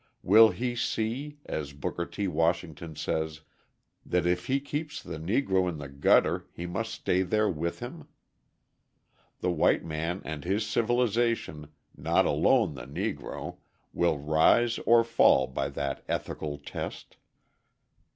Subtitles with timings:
[0.23, 2.27] Will he see, as Booker T.
[2.27, 3.41] Washington says,
[4.03, 8.07] that if he keeps the Negro in the gutter he must stay there with him?
[9.41, 13.57] The white man and his civilisation, not alone the Negro,
[13.93, 17.17] will rise or fall by that ethical test.